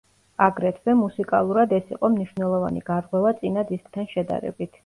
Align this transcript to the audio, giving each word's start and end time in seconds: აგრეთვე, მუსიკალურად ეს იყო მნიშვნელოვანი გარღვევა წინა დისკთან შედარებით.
აგრეთვე, 0.45 0.95
მუსიკალურად 1.01 1.75
ეს 1.79 1.93
იყო 1.97 2.11
მნიშვნელოვანი 2.15 2.83
გარღვევა 2.91 3.37
წინა 3.43 3.69
დისკთან 3.75 4.13
შედარებით. 4.17 4.77